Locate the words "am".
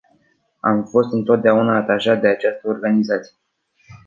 0.59-0.83